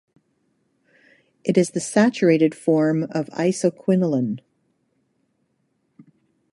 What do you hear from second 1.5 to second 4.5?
is the saturated form of isoquinoline.